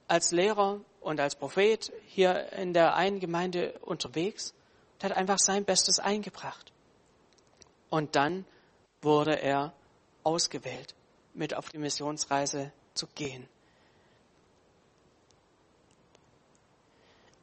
[0.09, 4.53] als Lehrer und als Prophet hier in der einen Gemeinde unterwegs
[4.95, 6.73] und hat einfach sein Bestes eingebracht.
[7.89, 8.43] Und dann
[9.01, 9.71] wurde er
[10.23, 10.93] ausgewählt,
[11.33, 13.47] mit auf die Missionsreise zu gehen.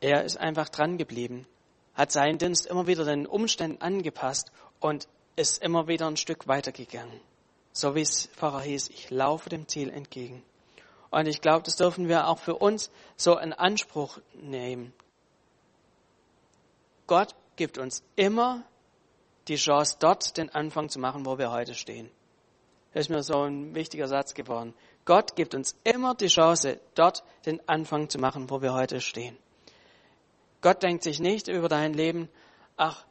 [0.00, 1.46] Er ist einfach dran geblieben,
[1.94, 7.20] hat seinen Dienst immer wieder den Umständen angepasst und ist immer wieder ein Stück weitergegangen.
[7.72, 10.42] So wie es vorher hieß, ich laufe dem Ziel entgegen.
[11.10, 14.92] Und ich glaube, das dürfen wir auch für uns so in Anspruch nehmen.
[17.06, 18.62] Gott gibt uns immer
[19.48, 22.10] die Chance, dort den Anfang zu machen, wo wir heute stehen.
[22.92, 24.74] Das ist mir so ein wichtiger Satz geworden.
[25.06, 29.38] Gott gibt uns immer die Chance, dort den Anfang zu machen, wo wir heute stehen.
[30.60, 32.28] Gott denkt sich nicht über dein Leben,
[32.76, 33.06] ach,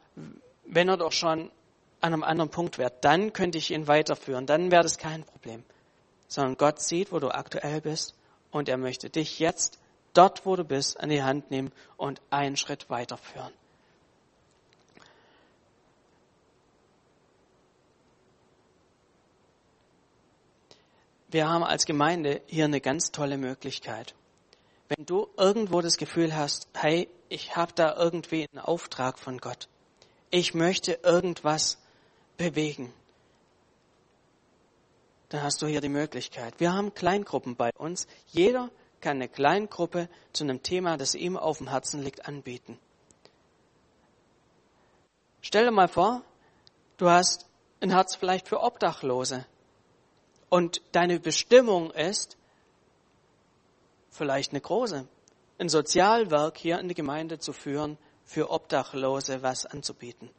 [0.64, 1.50] wenn er doch schon
[2.00, 5.64] an einem anderen Punkt wäre, dann könnte ich ihn weiterführen, dann wäre das kein Problem
[6.28, 8.14] sondern Gott sieht, wo du aktuell bist
[8.50, 9.78] und er möchte dich jetzt
[10.14, 13.52] dort, wo du bist, an die Hand nehmen und einen Schritt weiterführen.
[21.28, 24.14] Wir haben als Gemeinde hier eine ganz tolle Möglichkeit.
[24.88, 29.68] Wenn du irgendwo das Gefühl hast, hey, ich habe da irgendwie einen Auftrag von Gott.
[30.30, 31.78] Ich möchte irgendwas
[32.36, 32.92] bewegen
[35.28, 36.54] dann hast du hier die Möglichkeit.
[36.58, 38.06] Wir haben Kleingruppen bei uns.
[38.28, 38.70] Jeder
[39.00, 42.78] kann eine Kleingruppe zu einem Thema, das ihm auf dem Herzen liegt, anbieten.
[45.42, 46.22] Stell dir mal vor,
[46.96, 47.46] du hast
[47.80, 49.44] ein Herz vielleicht für Obdachlose
[50.48, 52.36] und deine Bestimmung ist
[54.10, 55.06] vielleicht eine große,
[55.58, 60.30] ein Sozialwerk hier in die Gemeinde zu führen, für Obdachlose was anzubieten.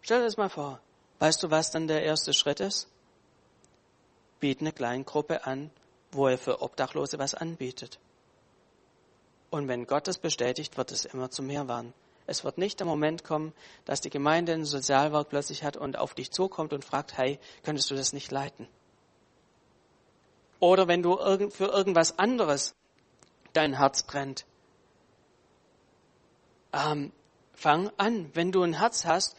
[0.00, 0.80] Stell dir das mal vor.
[1.18, 2.88] Weißt du, was dann der erste Schritt ist?
[4.40, 5.70] Biet eine Kleingruppe an,
[6.12, 7.98] wo er für Obdachlose was anbietet.
[9.50, 11.92] Und wenn Gott das bestätigt, wird es immer zu mehr werden.
[12.26, 13.52] Es wird nicht der Moment kommen,
[13.84, 17.90] dass die Gemeinde ein Sozialwerk plötzlich hat und auf dich zukommt und fragt, hey, könntest
[17.90, 18.68] du das nicht leiten?
[20.58, 21.16] Oder wenn du
[21.50, 22.74] für irgendwas anderes
[23.56, 24.44] dein Herz brennt.
[26.72, 27.12] Ähm,
[27.54, 29.36] fang an, wenn du ein Herz hast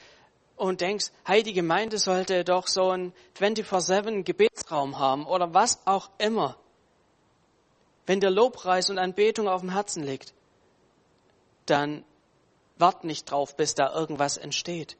[0.56, 6.10] und denkst, hey, die Gemeinde sollte doch so einen 24-7 Gebetsraum haben oder was auch
[6.18, 6.58] immer.
[8.08, 10.34] Wenn der Lobpreis und Anbetung auf dem Herzen liegt,
[11.66, 12.04] dann
[12.80, 14.98] wart nicht drauf, bis da irgendwas entsteht.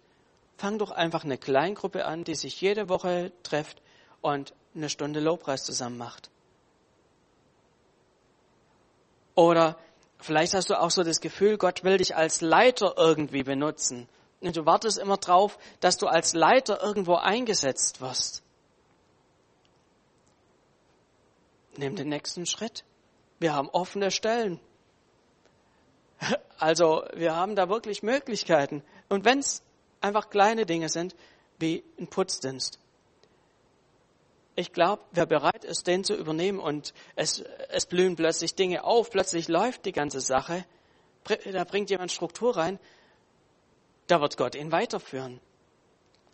[0.58, 3.82] Fang doch einfach eine Kleingruppe an, die sich jede Woche trifft
[4.22, 6.30] und eine Stunde Lobpreis zusammen macht.
[9.36, 9.78] Oder
[10.18, 14.10] vielleicht hast du auch so das Gefühl, Gott will dich als Leiter irgendwie benutzen.
[14.42, 18.44] Und du wartest immer drauf, dass du als Leiter irgendwo eingesetzt wirst.
[21.76, 22.84] Nimm den nächsten Schritt.
[23.40, 24.60] Wir haben offene Stellen.
[26.60, 28.84] Also wir haben da wirklich Möglichkeiten.
[29.10, 29.62] Und wenn es
[30.02, 31.16] einfach kleine Dinge sind,
[31.60, 32.80] wie ein Putzdienst.
[34.56, 39.12] Ich glaube, wer bereit ist, den zu übernehmen und es, es blühen plötzlich Dinge auf,
[39.12, 40.66] plötzlich läuft die ganze Sache,
[41.52, 42.80] da bringt jemand Struktur rein,
[44.08, 45.40] da wird Gott ihn weiterführen.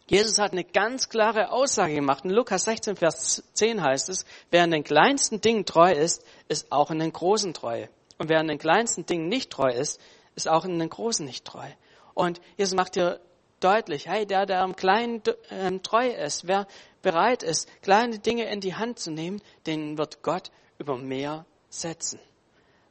[0.07, 2.25] Jesus hat eine ganz klare Aussage gemacht.
[2.25, 6.71] In Lukas 16, Vers 10 heißt es, wer in den kleinsten Dingen treu ist, ist
[6.71, 7.87] auch in den großen treu.
[8.23, 9.99] Und wer in den kleinsten Dingen nicht treu ist,
[10.35, 11.67] ist auch in den großen nicht treu.
[12.13, 13.19] Und Jesus macht hier
[13.59, 16.65] deutlich, hey, der, der am Kleinen äh, treu ist, wer
[17.01, 22.17] bereit ist, kleine Dinge in die Hand zu nehmen, den wird Gott über mehr setzen.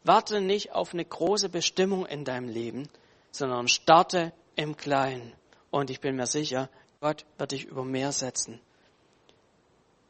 [0.04, 2.90] Warte nicht auf eine große Bestimmung in deinem Leben,
[3.30, 5.32] sondern starte im Kleinen.
[5.70, 6.68] Und ich bin mir sicher,
[7.00, 8.60] Gott wird dich über mehr setzen.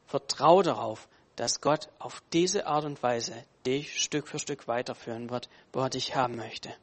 [0.09, 1.07] Vertrau darauf,
[1.37, 5.91] dass Gott auf diese Art und Weise dich Stück für Stück weiterführen wird, wo er
[5.91, 6.75] dich haben möchte.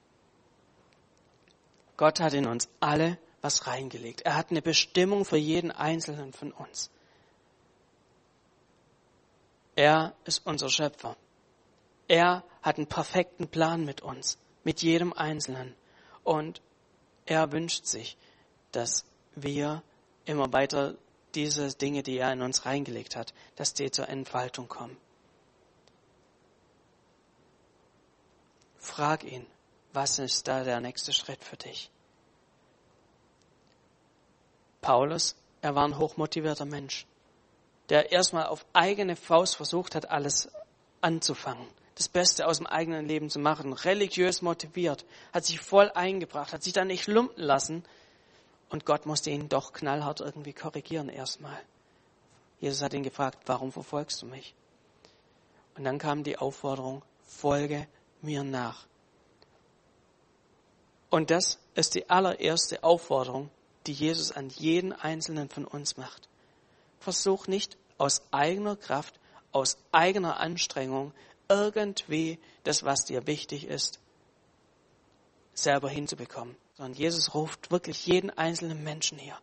[1.97, 4.21] Gott hat in uns alle was reingelegt.
[4.21, 6.89] Er hat eine Bestimmung für jeden Einzelnen von uns.
[9.75, 11.15] Er ist unser Schöpfer.
[12.07, 15.75] Er hat einen perfekten Plan mit uns, mit jedem Einzelnen.
[16.23, 16.61] Und
[17.25, 18.17] er wünscht sich,
[18.71, 19.83] dass wir
[20.25, 20.95] immer weiter
[21.35, 24.97] diese Dinge, die er in uns reingelegt hat, dass die zur Entfaltung kommen.
[28.77, 29.45] Frag ihn,
[29.93, 31.91] was ist da der nächste Schritt für dich?
[34.81, 37.05] Paulus, er war ein hochmotivierter Mensch,
[37.89, 40.49] der erstmal auf eigene Faust versucht hat, alles
[41.01, 41.67] anzufangen
[41.99, 46.63] das Beste aus dem eigenen Leben zu machen, religiös motiviert, hat sich voll eingebracht, hat
[46.63, 47.83] sich dann nicht lumpen lassen
[48.69, 51.59] und Gott musste ihn doch knallhart irgendwie korrigieren erstmal.
[52.59, 54.53] Jesus hat ihn gefragt, warum verfolgst du mich?
[55.75, 57.87] Und dann kam die Aufforderung, folge
[58.21, 58.85] mir nach.
[61.09, 63.49] Und das ist die allererste Aufforderung,
[63.87, 66.27] die Jesus an jeden einzelnen von uns macht.
[66.99, 69.19] Versuch nicht aus eigener Kraft,
[69.51, 71.13] aus eigener Anstrengung
[71.47, 73.99] irgendwie das, was dir wichtig ist,
[75.53, 76.55] selber hinzubekommen.
[76.79, 79.37] Sondern Jesus ruft wirklich jeden einzelnen Menschen hier,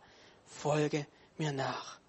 [0.47, 1.05] folge
[1.37, 1.99] mir nach.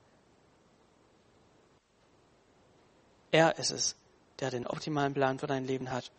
[3.30, 3.94] Er ist es,
[4.40, 6.10] der den optimalen Plan für dein Leben hat.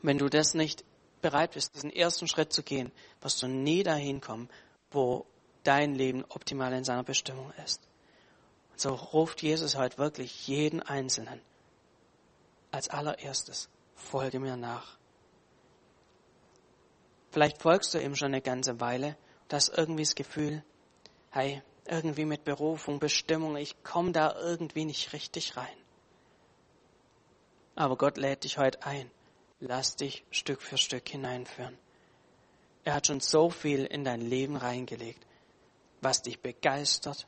[0.00, 0.86] Wenn du das nicht
[1.20, 4.48] bereit bist, diesen ersten Schritt zu gehen, wirst du nie dahin kommen,
[4.90, 5.26] wo
[5.62, 7.82] dein Leben optimal in seiner Bestimmung ist.
[8.72, 11.42] Und so ruft Jesus heute wirklich jeden Einzelnen
[12.70, 14.96] als allererstes, folge mir nach.
[17.34, 20.62] Vielleicht folgst du ihm schon eine ganze Weile und hast irgendwie das Gefühl,
[21.32, 25.76] hey, irgendwie mit Berufung, Bestimmung, ich komme da irgendwie nicht richtig rein.
[27.74, 29.10] Aber Gott lädt dich heute ein.
[29.58, 31.76] Lass dich Stück für Stück hineinführen.
[32.84, 35.26] Er hat schon so viel in dein Leben reingelegt,
[36.02, 37.26] was dich begeistert,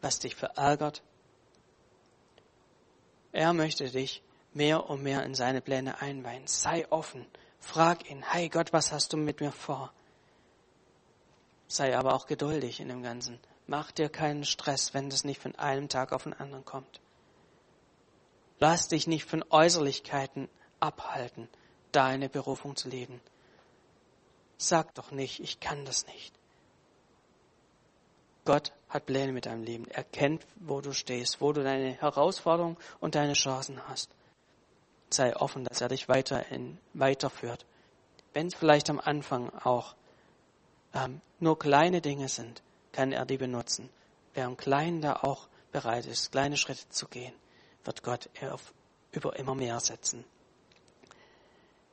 [0.00, 1.00] was dich verärgert.
[3.30, 4.20] Er möchte dich
[4.52, 6.48] mehr und mehr in seine Pläne einweihen.
[6.48, 7.24] Sei offen.
[7.64, 9.90] Frag ihn, hey Gott, was hast du mit mir vor?
[11.66, 13.40] Sei aber auch geduldig in dem Ganzen.
[13.66, 17.00] Mach dir keinen Stress, wenn das nicht von einem Tag auf den anderen kommt.
[18.60, 20.48] Lass dich nicht von Äußerlichkeiten
[20.78, 21.48] abhalten,
[21.90, 23.20] deine Berufung zu leben.
[24.58, 26.34] Sag doch nicht, ich kann das nicht.
[28.44, 29.88] Gott hat Pläne mit deinem Leben.
[29.88, 34.10] Er kennt, wo du stehst, wo du deine Herausforderungen und deine Chancen hast
[35.14, 37.66] sei offen, dass er dich weiterhin weiterführt.
[38.32, 39.94] Wenn es vielleicht am Anfang auch
[40.92, 42.62] ähm, nur kleine Dinge sind,
[42.92, 43.90] kann er die benutzen,
[44.34, 47.34] wer im Kleinen da auch bereit ist, kleine Schritte zu gehen,
[47.84, 48.72] wird Gott auf,
[49.12, 50.24] über immer mehr setzen.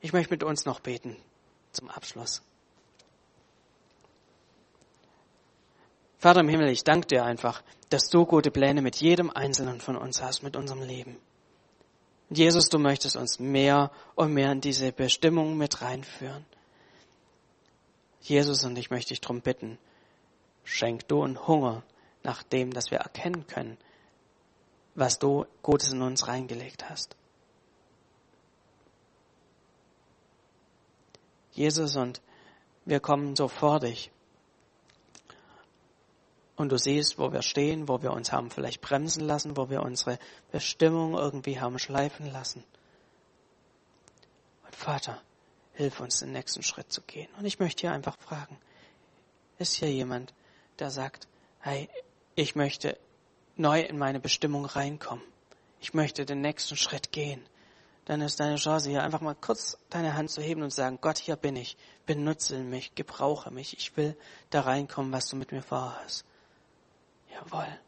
[0.00, 1.16] Ich möchte mit uns noch beten
[1.72, 2.42] zum Abschluss.
[6.18, 9.96] Vater im Himmel, ich danke dir einfach, dass du gute Pläne mit jedem Einzelnen von
[9.96, 11.16] uns hast, mit unserem Leben.
[12.34, 16.46] Jesus, du möchtest uns mehr und mehr in diese Bestimmung mit reinführen.
[18.20, 19.78] Jesus, und ich möchte dich darum bitten,
[20.64, 21.82] schenk du einen Hunger
[22.22, 23.76] nach dem, dass wir erkennen können,
[24.94, 27.16] was du Gutes in uns reingelegt hast.
[31.52, 32.22] Jesus, und
[32.84, 34.10] wir kommen so vor dich.
[36.62, 39.82] Und du siehst, wo wir stehen, wo wir uns haben vielleicht bremsen lassen, wo wir
[39.82, 40.20] unsere
[40.52, 42.62] Bestimmung irgendwie haben schleifen lassen.
[44.64, 45.20] Und Vater,
[45.72, 47.28] hilf uns, den nächsten Schritt zu gehen.
[47.36, 48.56] Und ich möchte hier einfach fragen,
[49.58, 50.34] ist hier jemand,
[50.78, 51.26] der sagt,
[51.58, 51.88] hey,
[52.36, 52.96] ich möchte
[53.56, 55.24] neu in meine Bestimmung reinkommen.
[55.80, 57.44] Ich möchte den nächsten Schritt gehen.
[58.04, 61.18] Dann ist deine Chance hier einfach mal kurz deine Hand zu heben und sagen, Gott,
[61.18, 61.76] hier bin ich.
[62.06, 63.76] Benutze mich, gebrauche mich.
[63.76, 64.16] Ich will
[64.50, 66.24] da reinkommen, was du mit mir vorhast.
[67.32, 67.80] Jawohl.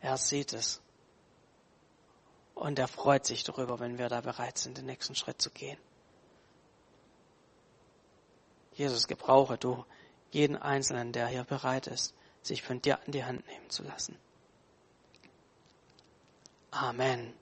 [0.00, 0.80] Er sieht es.
[2.54, 5.78] Und er freut sich darüber, wenn wir da bereit sind, den nächsten Schritt zu gehen.
[8.74, 9.84] Jesus, gebrauche du
[10.30, 14.18] jeden Einzelnen, der hier bereit ist, sich von dir an die Hand nehmen zu lassen.
[16.70, 17.34] Amen.